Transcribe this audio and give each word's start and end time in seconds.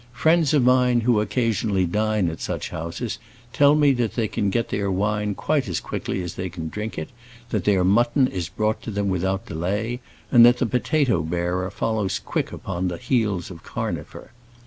Friends 0.13 0.51
of 0.55 0.63
mine 0.63 1.01
who 1.01 1.21
occasionally 1.21 1.85
dine 1.85 2.27
at 2.27 2.41
such 2.41 2.71
houses 2.71 3.19
tell 3.53 3.75
me 3.75 3.91
that 3.93 4.15
they 4.15 4.27
get 4.27 4.69
their 4.69 4.89
wine 4.89 5.35
quite 5.35 5.67
as 5.67 5.79
quickly 5.79 6.23
as 6.23 6.33
they 6.33 6.49
can 6.49 6.69
drink 6.69 6.97
it, 6.97 7.09
that 7.51 7.65
their 7.65 7.83
mutton 7.83 8.25
is 8.27 8.49
brought 8.49 8.81
to 8.81 8.89
them 8.89 9.09
without 9.09 9.45
delay, 9.45 9.99
and 10.31 10.43
that 10.43 10.57
the 10.57 10.65
potato 10.65 11.21
bearer 11.21 11.69
follows 11.69 12.17
quick 12.17 12.51
upon 12.51 12.87
the 12.87 12.97
heels 12.97 13.51
of 13.51 13.61
carnifer. 13.61 14.31